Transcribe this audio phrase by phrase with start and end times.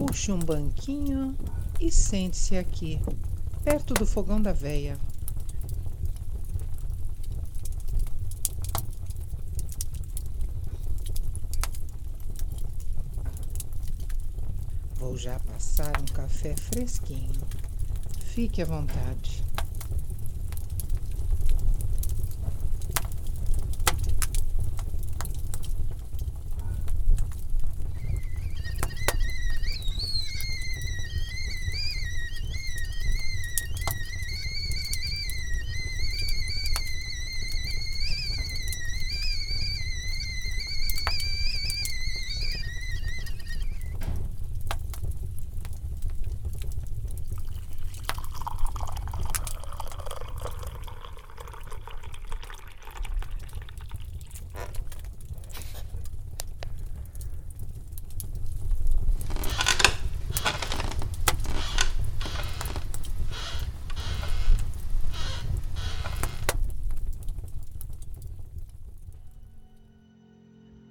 [0.00, 1.36] Puxe um banquinho
[1.78, 2.98] e sente-se aqui,
[3.62, 4.98] perto do fogão da veia.
[14.94, 17.42] Vou já passar um café fresquinho.
[18.24, 19.44] Fique à vontade.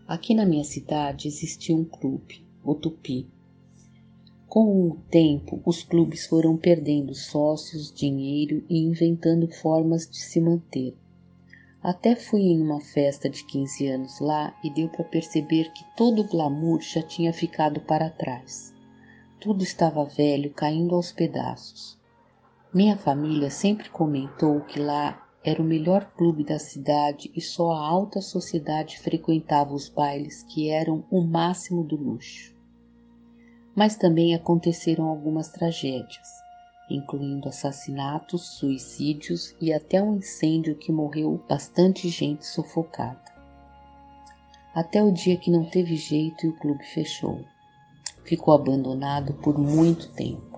[0.10, 3.28] Aqui na minha cidade existia um clube, o Tupi.
[4.48, 10.98] Com o tempo, os clubes foram perdendo sócios, dinheiro e inventando formas de se manter.
[11.80, 16.24] Até fui em uma festa de 15 anos lá e deu para perceber que todo
[16.24, 18.74] o glamour já tinha ficado para trás.
[19.40, 22.00] Tudo estava velho, caindo aos pedaços.
[22.74, 27.84] Minha família sempre comentou que lá era o melhor clube da cidade e só a
[27.84, 32.56] alta sociedade frequentava os bailes que eram o máximo do luxo.
[33.76, 36.28] Mas também aconteceram algumas tragédias,
[36.88, 43.20] incluindo assassinatos, suicídios e até um incêndio que morreu bastante gente sufocada.
[44.76, 47.44] Até o dia que não teve jeito e o clube fechou.
[48.24, 50.49] Ficou abandonado por muito tempo.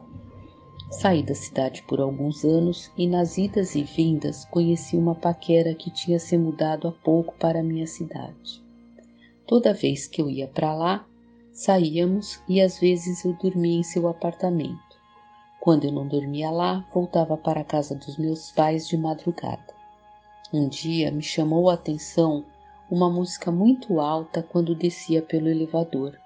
[0.92, 5.90] Saí da cidade por alguns anos e nas idas e vindas conheci uma paquera que
[5.90, 8.62] tinha se mudado há pouco para a minha cidade.
[9.48, 11.08] Toda vez que eu ia para lá,
[11.54, 15.00] saíamos e às vezes eu dormia em seu apartamento.
[15.62, 19.74] Quando eu não dormia lá, voltava para a casa dos meus pais de madrugada.
[20.54, 22.46] Um dia me chamou a atenção
[22.90, 26.20] uma música muito alta quando descia pelo elevador.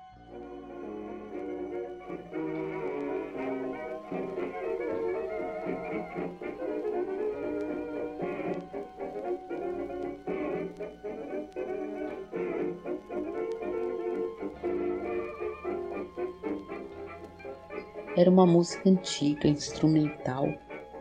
[18.17, 20.47] Era uma música antiga, instrumental,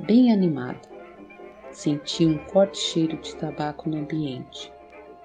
[0.00, 0.80] bem animada.
[1.70, 4.72] Senti um forte cheiro de tabaco no ambiente.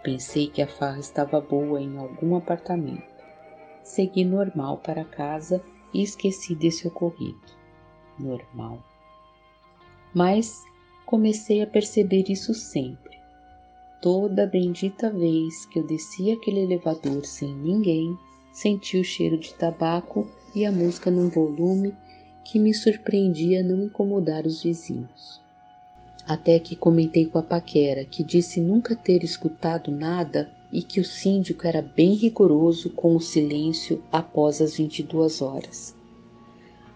[0.03, 3.03] Pensei que a farra estava boa em algum apartamento.
[3.81, 7.41] Segui normal para casa e esqueci desse ocorrido.
[8.19, 8.88] Normal.
[10.13, 10.63] Mas
[11.05, 13.19] comecei a perceber isso sempre.
[14.01, 18.17] Toda bendita vez que eu descia aquele elevador sem ninguém,
[18.51, 21.93] senti o cheiro de tabaco e a música num volume
[22.43, 25.41] que me surpreendia não incomodar os vizinhos.
[26.25, 31.05] Até que comentei com a paquera, que disse nunca ter escutado nada e que o
[31.05, 35.95] síndico era bem rigoroso com o silêncio após as 22 horas.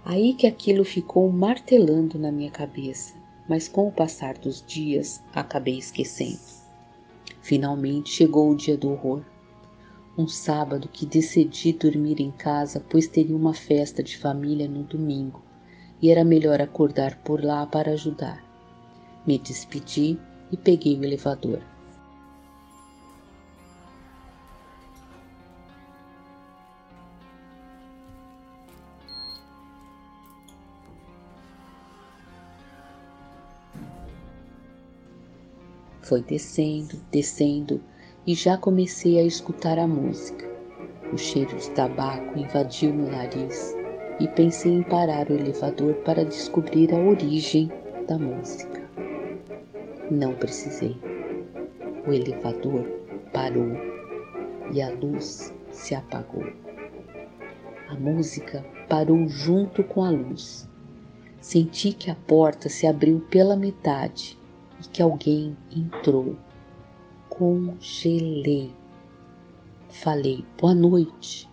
[0.05, 3.13] Aí que aquilo ficou martelando na minha cabeça,
[3.47, 6.39] mas com o passar dos dias acabei esquecendo.
[7.41, 9.23] Finalmente chegou o dia do horror
[10.15, 15.41] um sábado que decidi dormir em casa, pois teria uma festa de família no domingo
[15.99, 18.43] e era melhor acordar por lá para ajudar.
[19.25, 20.19] Me despedi
[20.51, 21.61] e peguei o elevador.
[36.03, 37.81] Foi descendo, descendo
[38.27, 40.45] e já comecei a escutar a música.
[41.13, 43.73] O cheiro de tabaco invadiu meu nariz
[44.19, 47.71] e pensei em parar o elevador para descobrir a origem
[48.05, 48.83] da música.
[50.11, 50.97] Não precisei.
[52.05, 52.83] O elevador
[53.31, 53.71] parou
[54.73, 56.51] e a luz se apagou.
[57.87, 60.67] A música parou junto com a luz.
[61.39, 64.37] Senti que a porta se abriu pela metade
[64.83, 66.35] e que alguém entrou
[67.33, 68.71] congelei.
[69.89, 71.49] Falei boa noite.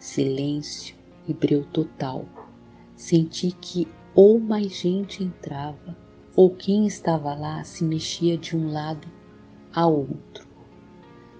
[0.00, 0.96] Silêncio
[1.28, 2.24] e breu total.
[2.96, 5.96] Senti que ou mais gente entrava,
[6.34, 9.06] ou quem estava lá se mexia de um lado
[9.72, 10.48] a outro.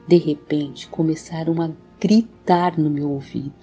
[0.06, 3.54] De repente começaram a gritar no meu ouvido.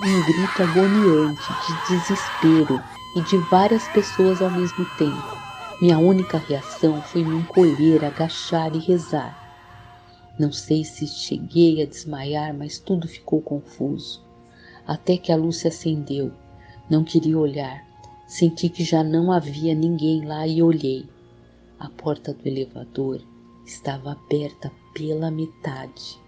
[0.00, 2.80] Um grito agoniante de desespero
[3.16, 5.36] e de várias pessoas ao mesmo tempo.
[5.82, 9.36] Minha única reação foi me encolher, agachar e rezar.
[10.38, 14.22] Não sei se cheguei a desmaiar, mas tudo ficou confuso.
[14.86, 16.32] Até que a luz se acendeu.
[16.88, 17.84] Não queria olhar.
[18.26, 21.08] Senti que já não havia ninguém lá e olhei.
[21.76, 23.20] A porta do elevador
[23.66, 26.20] estava aberta pela metade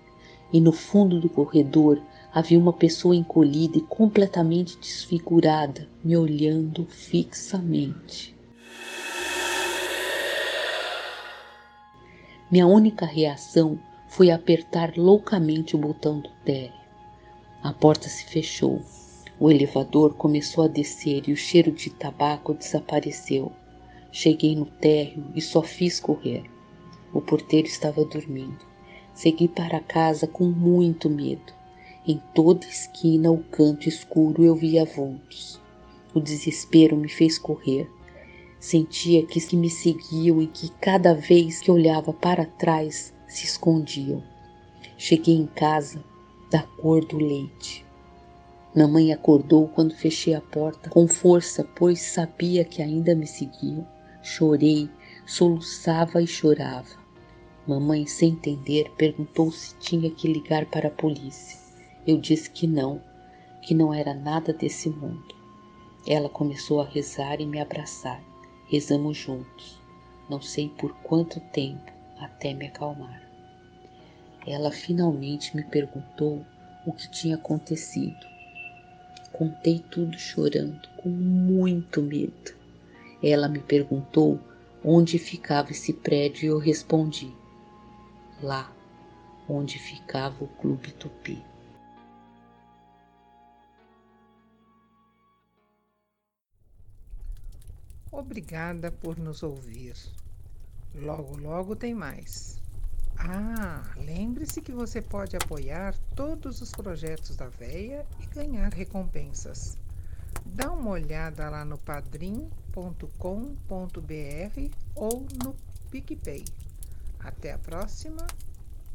[0.52, 2.00] e no fundo do corredor
[2.32, 8.36] havia uma pessoa encolhida e completamente desfigurada, me olhando fixamente.
[12.50, 13.78] Minha única reação
[14.08, 16.80] foi apertar loucamente o botão do térreo.
[17.62, 18.82] A porta se fechou.
[19.38, 23.52] O elevador começou a descer e o cheiro de tabaco desapareceu.
[24.10, 26.44] Cheguei no térreo e só fiz correr.
[27.12, 28.64] O porteiro estava dormindo.
[29.14, 31.59] Segui para casa com muito medo.
[32.10, 35.60] Em toda esquina, o canto escuro, eu via vultos.
[36.12, 37.88] O desespero me fez correr.
[38.58, 44.24] Sentia que me seguiam e que cada vez que olhava para trás se escondiam.
[44.98, 46.02] Cheguei em casa
[46.50, 47.86] da cor do leite.
[48.74, 53.86] Mamãe acordou quando fechei a porta com força, pois sabia que ainda me seguiam.
[54.20, 54.90] Chorei,
[55.24, 56.98] soluçava e chorava.
[57.68, 61.59] Mamãe, sem entender, perguntou se tinha que ligar para a polícia.
[62.06, 63.02] Eu disse que não,
[63.60, 65.34] que não era nada desse mundo.
[66.06, 68.22] Ela começou a rezar e me abraçar.
[68.68, 69.78] Rezamos juntos.
[70.28, 73.22] Não sei por quanto tempo até me acalmar.
[74.46, 76.44] Ela finalmente me perguntou
[76.86, 78.26] o que tinha acontecido.
[79.32, 82.54] Contei tudo chorando, com muito medo.
[83.22, 84.40] Ela me perguntou
[84.82, 87.30] onde ficava esse prédio e eu respondi:
[88.42, 88.72] lá
[89.48, 91.49] onde ficava o Clube Tupi.
[98.20, 99.94] Obrigada por nos ouvir.
[100.94, 102.60] Logo, logo tem mais.
[103.16, 109.78] Ah, lembre-se que você pode apoiar todos os projetos da Veia e ganhar recompensas.
[110.44, 113.00] Dá uma olhada lá no padrim.com.br
[114.94, 115.56] ou no
[115.90, 116.44] PicPay.
[117.20, 118.26] Até a próxima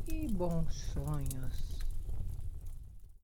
[0.08, 1.75] e bons sonhos.